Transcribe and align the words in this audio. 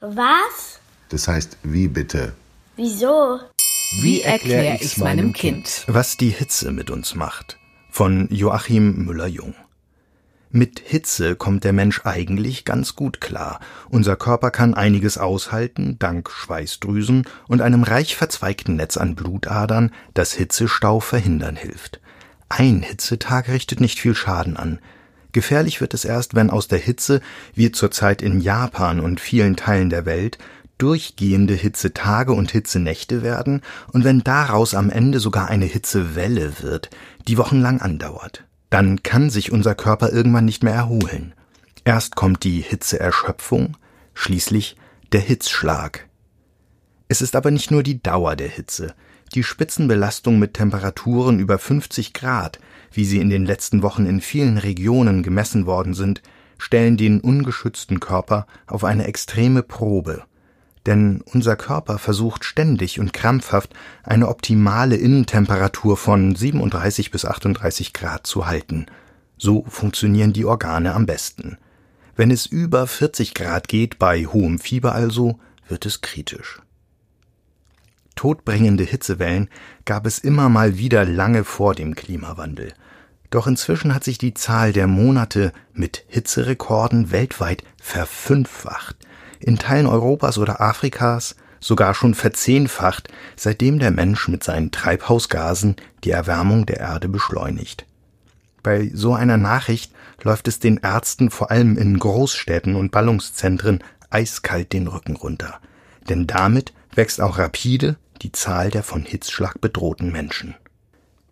Was? 0.00 0.80
Das 1.10 1.28
heißt, 1.28 1.58
wie 1.62 1.86
bitte? 1.86 2.32
Wieso? 2.76 3.38
Wie 4.00 4.22
erkläre 4.22 4.78
ich's 4.80 4.96
meinem 4.96 5.34
Kind? 5.34 5.84
Was 5.88 6.16
die 6.16 6.30
Hitze 6.30 6.72
mit 6.72 6.90
uns 6.90 7.14
macht. 7.14 7.58
Von 7.90 8.26
Joachim 8.30 9.04
Müller-Jung. 9.04 9.54
Mit 10.50 10.80
Hitze 10.80 11.36
kommt 11.36 11.64
der 11.64 11.74
Mensch 11.74 12.00
eigentlich 12.04 12.64
ganz 12.64 12.96
gut 12.96 13.20
klar. 13.20 13.60
Unser 13.90 14.16
Körper 14.16 14.50
kann 14.50 14.72
einiges 14.72 15.18
aushalten, 15.18 15.98
dank 15.98 16.30
Schweißdrüsen 16.30 17.26
und 17.46 17.60
einem 17.60 17.82
reich 17.82 18.16
verzweigten 18.16 18.76
Netz 18.76 18.96
an 18.96 19.14
Blutadern, 19.14 19.92
das 20.14 20.32
Hitzestau 20.32 21.00
verhindern 21.00 21.56
hilft. 21.56 22.00
Ein 22.48 22.80
Hitzetag 22.80 23.48
richtet 23.48 23.80
nicht 23.80 24.00
viel 24.00 24.14
Schaden 24.14 24.56
an. 24.56 24.80
Gefährlich 25.32 25.80
wird 25.80 25.94
es 25.94 26.04
erst, 26.04 26.34
wenn 26.34 26.50
aus 26.50 26.68
der 26.68 26.78
Hitze, 26.78 27.20
wie 27.54 27.72
zurzeit 27.72 28.22
in 28.22 28.40
Japan 28.40 29.00
und 29.00 29.20
vielen 29.20 29.56
Teilen 29.56 29.90
der 29.90 30.06
Welt, 30.06 30.38
durchgehende 30.78 31.54
Hitzetage 31.54 32.32
und 32.32 32.50
Hitzenächte 32.50 33.22
werden 33.22 33.60
und 33.92 34.04
wenn 34.04 34.24
daraus 34.24 34.74
am 34.74 34.90
Ende 34.90 35.20
sogar 35.20 35.48
eine 35.48 35.66
Hitzewelle 35.66 36.62
wird, 36.62 36.90
die 37.28 37.36
wochenlang 37.36 37.80
andauert 37.80 38.44
dann 38.70 39.02
kann 39.02 39.30
sich 39.30 39.52
unser 39.52 39.74
Körper 39.74 40.12
irgendwann 40.12 40.44
nicht 40.44 40.62
mehr 40.62 40.74
erholen. 40.74 41.34
Erst 41.84 42.14
kommt 42.16 42.44
die 42.44 42.60
Hitzeerschöpfung, 42.60 43.76
schließlich 44.14 44.76
der 45.12 45.20
Hitzschlag. 45.20 46.08
Es 47.08 47.20
ist 47.20 47.34
aber 47.34 47.50
nicht 47.50 47.72
nur 47.72 47.82
die 47.82 48.00
Dauer 48.00 48.36
der 48.36 48.48
Hitze, 48.48 48.94
die 49.34 49.42
Spitzenbelastung 49.42 50.38
mit 50.38 50.54
Temperaturen 50.54 51.38
über 51.38 51.58
50 51.58 52.12
Grad, 52.12 52.58
wie 52.92 53.04
sie 53.04 53.18
in 53.18 53.30
den 53.30 53.44
letzten 53.44 53.82
Wochen 53.82 54.06
in 54.06 54.20
vielen 54.20 54.58
Regionen 54.58 55.22
gemessen 55.22 55.66
worden 55.66 55.94
sind, 55.94 56.22
stellen 56.58 56.96
den 56.96 57.20
ungeschützten 57.20 58.00
Körper 58.00 58.46
auf 58.66 58.84
eine 58.84 59.06
extreme 59.06 59.62
Probe 59.62 60.24
denn 60.86 61.22
unser 61.32 61.56
Körper 61.56 61.98
versucht 61.98 62.44
ständig 62.44 63.00
und 63.00 63.12
krampfhaft 63.12 63.74
eine 64.02 64.28
optimale 64.28 64.96
Innentemperatur 64.96 65.96
von 65.96 66.34
37 66.34 67.10
bis 67.10 67.24
38 67.24 67.92
Grad 67.92 68.26
zu 68.26 68.46
halten. 68.46 68.86
So 69.36 69.64
funktionieren 69.68 70.32
die 70.32 70.44
Organe 70.44 70.94
am 70.94 71.06
besten. 71.06 71.58
Wenn 72.16 72.30
es 72.30 72.46
über 72.46 72.86
40 72.86 73.34
Grad 73.34 73.68
geht, 73.68 73.98
bei 73.98 74.26
hohem 74.26 74.58
Fieber 74.58 74.92
also, 74.94 75.38
wird 75.68 75.86
es 75.86 76.00
kritisch. 76.00 76.60
Todbringende 78.20 78.84
Hitzewellen 78.84 79.48
gab 79.86 80.04
es 80.04 80.18
immer 80.18 80.50
mal 80.50 80.76
wieder 80.76 81.06
lange 81.06 81.42
vor 81.42 81.74
dem 81.74 81.94
Klimawandel. 81.94 82.74
Doch 83.30 83.46
inzwischen 83.46 83.94
hat 83.94 84.04
sich 84.04 84.18
die 84.18 84.34
Zahl 84.34 84.74
der 84.74 84.86
Monate 84.86 85.54
mit 85.72 86.04
Hitzerekorden 86.06 87.12
weltweit 87.12 87.64
verfünffacht 87.80 88.96
in 89.38 89.58
Teilen 89.58 89.86
Europas 89.86 90.36
oder 90.36 90.60
Afrikas 90.60 91.34
sogar 91.60 91.94
schon 91.94 92.12
verzehnfacht, 92.12 93.08
seitdem 93.36 93.78
der 93.78 93.90
Mensch 93.90 94.28
mit 94.28 94.44
seinen 94.44 94.70
Treibhausgasen 94.70 95.76
die 96.04 96.10
Erwärmung 96.10 96.66
der 96.66 96.80
Erde 96.80 97.08
beschleunigt. 97.08 97.86
Bei 98.62 98.90
so 98.92 99.14
einer 99.14 99.38
Nachricht 99.38 99.94
läuft 100.22 100.46
es 100.46 100.58
den 100.58 100.76
Ärzten 100.76 101.30
vor 101.30 101.50
allem 101.50 101.78
in 101.78 101.98
Großstädten 101.98 102.76
und 102.76 102.92
Ballungszentren 102.92 103.82
eiskalt 104.10 104.74
den 104.74 104.88
Rücken 104.88 105.16
runter. 105.16 105.58
Denn 106.10 106.26
damit 106.26 106.74
wächst 106.94 107.22
auch 107.22 107.38
rapide 107.38 107.96
die 108.22 108.32
Zahl 108.32 108.70
der 108.70 108.82
von 108.82 109.02
Hitzschlag 109.02 109.60
bedrohten 109.60 110.12
Menschen. 110.12 110.54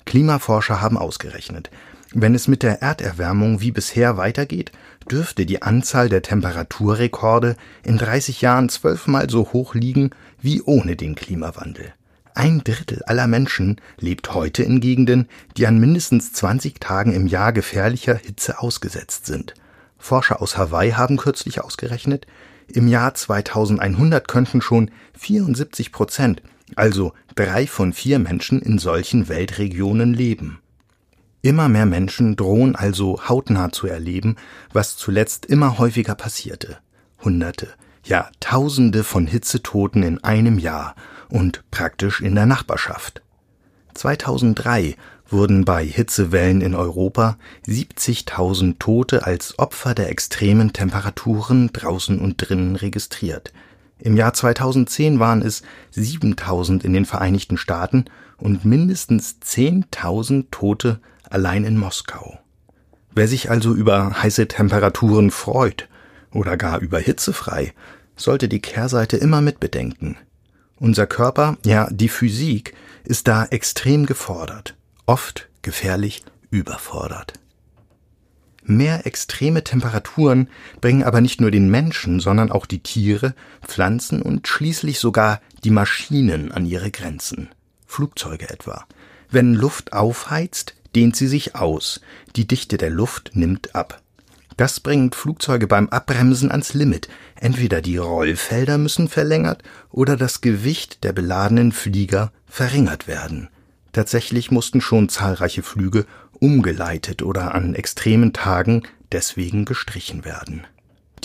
Klimaforscher 0.04 0.80
haben 0.80 0.96
ausgerechnet, 0.96 1.70
wenn 2.14 2.34
es 2.34 2.48
mit 2.48 2.62
der 2.62 2.80
Erderwärmung 2.80 3.60
wie 3.60 3.70
bisher 3.70 4.16
weitergeht, 4.16 4.72
dürfte 5.10 5.44
die 5.44 5.60
Anzahl 5.60 6.08
der 6.08 6.22
Temperaturrekorde 6.22 7.56
in 7.84 7.98
30 7.98 8.40
Jahren 8.40 8.70
zwölfmal 8.70 9.28
so 9.28 9.52
hoch 9.52 9.74
liegen 9.74 10.10
wie 10.40 10.62
ohne 10.62 10.96
den 10.96 11.14
Klimawandel. 11.14 11.92
Ein 12.34 12.62
Drittel 12.64 13.02
aller 13.04 13.26
Menschen 13.26 13.80
lebt 13.98 14.32
heute 14.32 14.62
in 14.62 14.80
Gegenden, 14.80 15.28
die 15.56 15.66
an 15.66 15.78
mindestens 15.78 16.32
20 16.32 16.80
Tagen 16.80 17.12
im 17.12 17.26
Jahr 17.26 17.52
gefährlicher 17.52 18.14
Hitze 18.14 18.60
ausgesetzt 18.60 19.26
sind. 19.26 19.54
Forscher 19.98 20.40
aus 20.40 20.56
Hawaii 20.56 20.92
haben 20.92 21.16
kürzlich 21.16 21.60
ausgerechnet, 21.60 22.26
im 22.68 22.86
Jahr 22.86 23.12
2100 23.12 24.28
könnten 24.28 24.62
schon 24.62 24.90
74 25.14 25.90
Prozent, 25.90 26.42
also 26.76 27.12
drei 27.34 27.66
von 27.66 27.92
vier 27.92 28.18
Menschen 28.18 28.60
in 28.60 28.78
solchen 28.78 29.28
Weltregionen 29.28 30.14
leben. 30.14 30.60
Immer 31.40 31.68
mehr 31.68 31.86
Menschen 31.86 32.36
drohen 32.36 32.74
also 32.74 33.28
hautnah 33.28 33.70
zu 33.70 33.86
erleben, 33.86 34.36
was 34.72 34.96
zuletzt 34.96 35.46
immer 35.46 35.78
häufiger 35.78 36.14
passierte. 36.14 36.78
Hunderte, 37.22 37.68
ja 38.04 38.30
Tausende 38.40 39.04
von 39.04 39.26
Hitzetoten 39.26 40.02
in 40.02 40.22
einem 40.24 40.58
Jahr 40.58 40.94
und 41.28 41.62
praktisch 41.70 42.20
in 42.20 42.34
der 42.34 42.46
Nachbarschaft. 42.46 43.22
2003 43.94 44.96
wurden 45.28 45.64
bei 45.64 45.84
Hitzewellen 45.84 46.60
in 46.60 46.74
Europa 46.74 47.36
70.000 47.66 48.78
Tote 48.78 49.26
als 49.26 49.58
Opfer 49.58 49.94
der 49.94 50.10
extremen 50.10 50.72
Temperaturen 50.72 51.70
draußen 51.72 52.18
und 52.18 52.36
drinnen 52.36 52.76
registriert. 52.76 53.52
Im 53.98 54.16
Jahr 54.16 54.32
2010 54.32 55.18
waren 55.18 55.42
es 55.42 55.62
7000 55.90 56.84
in 56.84 56.92
den 56.92 57.04
Vereinigten 57.04 57.56
Staaten 57.56 58.04
und 58.36 58.64
mindestens 58.64 59.38
10.000 59.44 60.46
Tote 60.50 61.00
allein 61.28 61.64
in 61.64 61.76
Moskau. 61.76 62.38
Wer 63.10 63.26
sich 63.26 63.50
also 63.50 63.74
über 63.74 64.22
heiße 64.22 64.46
Temperaturen 64.46 65.30
freut 65.30 65.88
oder 66.32 66.56
gar 66.56 66.78
über 66.78 67.00
hitzefrei, 67.00 67.72
sollte 68.16 68.48
die 68.48 68.60
Kehrseite 68.60 69.16
immer 69.16 69.40
mitbedenken. 69.40 70.16
Unser 70.76 71.06
Körper, 71.06 71.56
ja 71.64 71.88
die 71.90 72.08
Physik, 72.08 72.74
ist 73.04 73.26
da 73.26 73.46
extrem 73.46 74.06
gefordert, 74.06 74.76
oft 75.06 75.48
gefährlich 75.62 76.22
überfordert. 76.50 77.32
Mehr 78.70 79.06
extreme 79.06 79.64
Temperaturen 79.64 80.50
bringen 80.82 81.02
aber 81.02 81.22
nicht 81.22 81.40
nur 81.40 81.50
den 81.50 81.70
Menschen, 81.70 82.20
sondern 82.20 82.52
auch 82.52 82.66
die 82.66 82.82
Tiere, 82.82 83.34
Pflanzen 83.66 84.20
und 84.20 84.46
schließlich 84.46 84.98
sogar 84.98 85.40
die 85.64 85.70
Maschinen 85.70 86.52
an 86.52 86.66
ihre 86.66 86.90
Grenzen. 86.90 87.48
Flugzeuge 87.86 88.50
etwa. 88.50 88.84
Wenn 89.30 89.54
Luft 89.54 89.94
aufheizt, 89.94 90.74
dehnt 90.94 91.16
sie 91.16 91.28
sich 91.28 91.54
aus, 91.56 92.02
die 92.36 92.46
Dichte 92.46 92.76
der 92.76 92.90
Luft 92.90 93.30
nimmt 93.32 93.74
ab. 93.74 94.02
Das 94.58 94.80
bringt 94.80 95.14
Flugzeuge 95.14 95.66
beim 95.66 95.88
Abbremsen 95.88 96.50
ans 96.50 96.74
Limit. 96.74 97.08
Entweder 97.36 97.80
die 97.80 97.96
Rollfelder 97.96 98.76
müssen 98.76 99.08
verlängert 99.08 99.62
oder 99.90 100.18
das 100.18 100.42
Gewicht 100.42 101.04
der 101.04 101.14
beladenen 101.14 101.72
Flieger 101.72 102.32
verringert 102.46 103.06
werden. 103.06 103.48
Tatsächlich 103.92 104.50
mussten 104.50 104.80
schon 104.80 105.08
zahlreiche 105.08 105.62
Flüge 105.62 106.06
umgeleitet 106.32 107.22
oder 107.22 107.54
an 107.54 107.74
extremen 107.74 108.32
Tagen 108.32 108.82
deswegen 109.12 109.64
gestrichen 109.64 110.24
werden. 110.24 110.66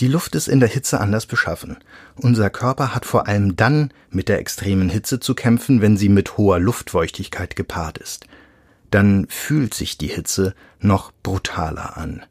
Die 0.00 0.08
Luft 0.08 0.34
ist 0.34 0.48
in 0.48 0.58
der 0.58 0.68
Hitze 0.68 1.00
anders 1.00 1.26
beschaffen. 1.26 1.76
Unser 2.16 2.50
Körper 2.50 2.94
hat 2.94 3.04
vor 3.06 3.28
allem 3.28 3.54
dann 3.54 3.92
mit 4.10 4.28
der 4.28 4.40
extremen 4.40 4.88
Hitze 4.88 5.20
zu 5.20 5.34
kämpfen, 5.34 5.80
wenn 5.80 5.96
sie 5.96 6.08
mit 6.08 6.36
hoher 6.36 6.58
Luftfeuchtigkeit 6.58 7.54
gepaart 7.54 7.98
ist 7.98 8.26
dann 8.94 9.26
fühlt 9.28 9.74
sich 9.74 9.98
die 9.98 10.06
Hitze 10.06 10.54
noch 10.78 11.10
brutaler 11.24 11.96
an. 11.96 12.24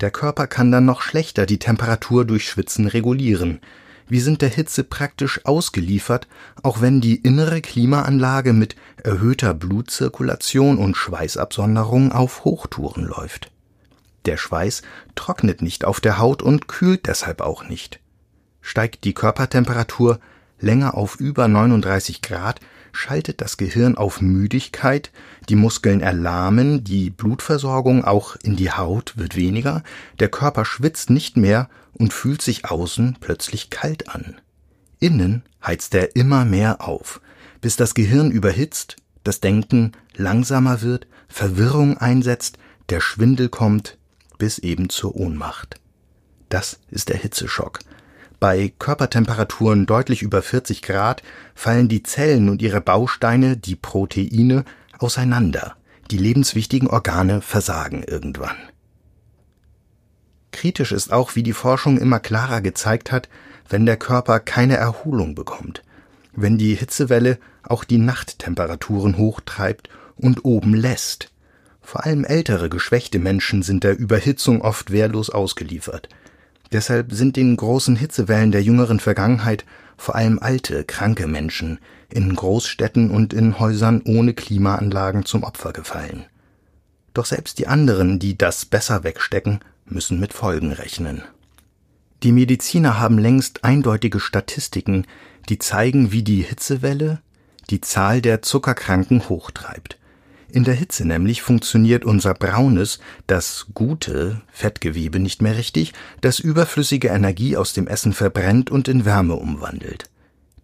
Der 0.00 0.10
Körper 0.10 0.46
kann 0.46 0.72
dann 0.72 0.86
noch 0.86 1.02
schlechter 1.02 1.44
die 1.44 1.58
Temperatur 1.58 2.24
durch 2.24 2.48
Schwitzen 2.48 2.86
regulieren. 2.86 3.60
Wir 4.08 4.22
sind 4.22 4.40
der 4.40 4.48
Hitze 4.48 4.84
praktisch 4.84 5.44
ausgeliefert, 5.44 6.28
auch 6.62 6.80
wenn 6.80 7.00
die 7.00 7.16
innere 7.16 7.60
Klimaanlage 7.60 8.52
mit 8.52 8.76
erhöhter 9.02 9.52
Blutzirkulation 9.52 10.78
und 10.78 10.96
Schweißabsonderung 10.96 12.12
auf 12.12 12.44
Hochtouren 12.44 13.04
läuft. 13.04 13.50
Der 14.24 14.36
Schweiß 14.36 14.82
trocknet 15.16 15.60
nicht 15.60 15.84
auf 15.84 16.00
der 16.00 16.18
Haut 16.18 16.42
und 16.42 16.68
kühlt 16.68 17.06
deshalb 17.06 17.40
auch 17.40 17.68
nicht. 17.68 18.00
Steigt 18.60 19.04
die 19.04 19.14
Körpertemperatur 19.14 20.20
länger 20.58 20.94
auf 20.94 21.16
über 21.16 21.48
39 21.48 22.22
Grad, 22.22 22.60
schaltet 22.96 23.40
das 23.40 23.56
Gehirn 23.56 23.96
auf 23.96 24.20
Müdigkeit, 24.20 25.12
die 25.48 25.54
Muskeln 25.54 26.00
erlahmen, 26.00 26.82
die 26.82 27.10
Blutversorgung 27.10 28.04
auch 28.04 28.36
in 28.42 28.56
die 28.56 28.72
Haut 28.72 29.16
wird 29.16 29.36
weniger, 29.36 29.82
der 30.18 30.28
Körper 30.28 30.64
schwitzt 30.64 31.10
nicht 31.10 31.36
mehr 31.36 31.68
und 31.92 32.12
fühlt 32.12 32.42
sich 32.42 32.64
außen 32.64 33.18
plötzlich 33.20 33.70
kalt 33.70 34.08
an. 34.08 34.40
Innen 34.98 35.42
heizt 35.64 35.94
er 35.94 36.16
immer 36.16 36.44
mehr 36.44 36.86
auf, 36.86 37.20
bis 37.60 37.76
das 37.76 37.94
Gehirn 37.94 38.30
überhitzt, 38.30 38.96
das 39.24 39.40
Denken 39.40 39.92
langsamer 40.14 40.82
wird, 40.82 41.06
Verwirrung 41.28 41.98
einsetzt, 41.98 42.58
der 42.88 43.00
Schwindel 43.00 43.48
kommt, 43.48 43.98
bis 44.38 44.58
eben 44.58 44.88
zur 44.88 45.16
Ohnmacht. 45.16 45.76
Das 46.48 46.78
ist 46.90 47.08
der 47.08 47.16
Hitzeschock, 47.16 47.80
bei 48.38 48.72
Körpertemperaturen 48.78 49.86
deutlich 49.86 50.22
über 50.22 50.42
40 50.42 50.82
Grad 50.82 51.22
fallen 51.54 51.88
die 51.88 52.02
Zellen 52.02 52.48
und 52.48 52.62
ihre 52.62 52.80
Bausteine, 52.80 53.56
die 53.56 53.76
Proteine, 53.76 54.64
auseinander. 54.98 55.76
Die 56.10 56.18
lebenswichtigen 56.18 56.88
Organe 56.88 57.40
versagen 57.40 58.02
irgendwann. 58.02 58.56
Kritisch 60.52 60.92
ist 60.92 61.12
auch, 61.12 61.34
wie 61.34 61.42
die 61.42 61.52
Forschung 61.52 61.98
immer 61.98 62.20
klarer 62.20 62.60
gezeigt 62.60 63.12
hat, 63.12 63.28
wenn 63.68 63.84
der 63.84 63.96
Körper 63.96 64.40
keine 64.40 64.76
Erholung 64.76 65.34
bekommt, 65.34 65.82
wenn 66.32 66.56
die 66.56 66.74
Hitzewelle 66.74 67.38
auch 67.62 67.84
die 67.84 67.98
Nachttemperaturen 67.98 69.18
hochtreibt 69.18 69.88
und 70.16 70.44
oben 70.44 70.74
lässt. 70.74 71.30
Vor 71.82 72.04
allem 72.04 72.24
ältere, 72.24 72.68
geschwächte 72.68 73.18
Menschen 73.18 73.62
sind 73.62 73.84
der 73.84 73.98
Überhitzung 73.98 74.62
oft 74.62 74.90
wehrlos 74.90 75.30
ausgeliefert. 75.30 76.08
Deshalb 76.72 77.12
sind 77.12 77.36
den 77.36 77.56
großen 77.56 77.96
Hitzewellen 77.96 78.52
der 78.52 78.62
jüngeren 78.62 79.00
Vergangenheit 79.00 79.64
vor 79.96 80.14
allem 80.14 80.38
alte, 80.38 80.84
kranke 80.84 81.26
Menschen 81.26 81.78
in 82.10 82.34
Großstädten 82.34 83.10
und 83.10 83.32
in 83.32 83.58
Häusern 83.58 84.02
ohne 84.04 84.34
Klimaanlagen 84.34 85.24
zum 85.24 85.42
Opfer 85.42 85.72
gefallen. 85.72 86.26
Doch 87.14 87.26
selbst 87.26 87.58
die 87.58 87.66
anderen, 87.66 88.18
die 88.18 88.36
das 88.36 88.64
besser 88.66 89.04
wegstecken, 89.04 89.60
müssen 89.86 90.20
mit 90.20 90.32
Folgen 90.32 90.72
rechnen. 90.72 91.22
Die 92.22 92.32
Mediziner 92.32 92.98
haben 92.98 93.18
längst 93.18 93.64
eindeutige 93.64 94.20
Statistiken, 94.20 95.06
die 95.48 95.58
zeigen, 95.58 96.12
wie 96.12 96.22
die 96.22 96.42
Hitzewelle 96.42 97.20
die 97.70 97.80
Zahl 97.80 98.20
der 98.20 98.42
Zuckerkranken 98.42 99.28
hochtreibt. 99.28 99.98
In 100.48 100.64
der 100.64 100.74
Hitze 100.74 101.06
nämlich 101.06 101.42
funktioniert 101.42 102.04
unser 102.04 102.34
braunes, 102.34 103.00
das 103.26 103.66
gute 103.74 104.42
Fettgewebe 104.52 105.18
nicht 105.18 105.42
mehr 105.42 105.56
richtig, 105.56 105.92
das 106.20 106.38
überflüssige 106.38 107.08
Energie 107.08 107.56
aus 107.56 107.72
dem 107.72 107.88
Essen 107.88 108.12
verbrennt 108.12 108.70
und 108.70 108.88
in 108.88 109.04
Wärme 109.04 109.34
umwandelt. 109.34 110.08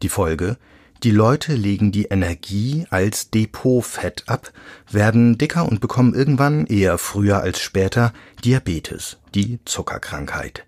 Die 0.02 0.08
Folge 0.08 0.56
die 1.02 1.10
Leute 1.10 1.56
legen 1.56 1.90
die 1.90 2.04
Energie 2.04 2.86
als 2.90 3.30
Depotfett 3.30 4.22
ab, 4.28 4.52
werden 4.88 5.36
dicker 5.36 5.68
und 5.68 5.80
bekommen 5.80 6.14
irgendwann 6.14 6.64
eher 6.66 6.96
früher 6.96 7.40
als 7.40 7.58
später 7.58 8.12
Diabetes, 8.44 9.16
die 9.34 9.58
Zuckerkrankheit. 9.64 10.64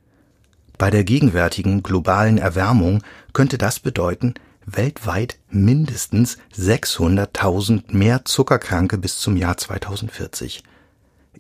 Bei 0.76 0.90
der 0.90 1.04
gegenwärtigen 1.04 1.84
globalen 1.84 2.38
Erwärmung 2.38 3.04
könnte 3.32 3.58
das 3.58 3.78
bedeuten, 3.78 4.34
weltweit 4.66 5.38
mindestens 5.50 6.38
600.000 6.56 7.94
mehr 7.94 8.24
Zuckerkranke 8.24 8.98
bis 8.98 9.18
zum 9.18 9.36
Jahr 9.36 9.56
2040. 9.56 10.62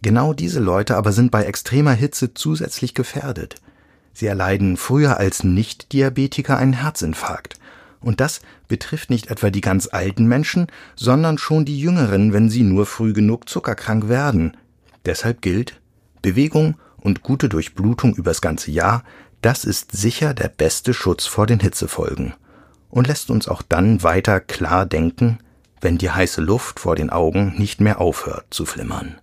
Genau 0.02 0.32
diese 0.32 0.60
Leute 0.60 0.96
aber 0.96 1.12
sind 1.12 1.30
bei 1.30 1.44
extremer 1.44 1.92
Hitze 1.92 2.34
zusätzlich 2.34 2.94
gefährdet. 2.94 3.56
Sie 4.12 4.26
erleiden 4.26 4.76
früher 4.76 5.16
als 5.18 5.44
Nicht-Diabetiker 5.44 6.56
einen 6.56 6.74
Herzinfarkt, 6.74 7.58
und 8.00 8.20
das 8.20 8.42
betrifft 8.68 9.08
nicht 9.08 9.30
etwa 9.30 9.48
die 9.48 9.62
ganz 9.62 9.88
alten 9.90 10.26
Menschen, 10.26 10.66
sondern 10.94 11.38
schon 11.38 11.64
die 11.64 11.80
jüngeren, 11.80 12.34
wenn 12.34 12.50
sie 12.50 12.62
nur 12.62 12.84
früh 12.84 13.14
genug 13.14 13.48
zuckerkrank 13.48 14.08
werden. 14.10 14.56
Deshalb 15.06 15.40
gilt, 15.40 15.80
Bewegung 16.20 16.76
und 16.98 17.22
gute 17.22 17.48
Durchblutung 17.48 18.14
übers 18.14 18.42
ganze 18.42 18.70
Jahr, 18.70 19.04
das 19.40 19.64
ist 19.64 19.92
sicher 19.92 20.34
der 20.34 20.48
beste 20.48 20.92
Schutz 20.92 21.24
vor 21.24 21.46
den 21.46 21.60
Hitzefolgen 21.60 22.34
und 22.94 23.08
lässt 23.08 23.28
uns 23.28 23.48
auch 23.48 23.60
dann 23.62 24.04
weiter 24.04 24.38
klar 24.40 24.86
denken, 24.86 25.38
wenn 25.80 25.98
die 25.98 26.10
heiße 26.10 26.40
Luft 26.40 26.78
vor 26.78 26.94
den 26.94 27.10
Augen 27.10 27.54
nicht 27.58 27.80
mehr 27.80 28.00
aufhört 28.00 28.46
zu 28.50 28.64
flimmern. 28.64 29.16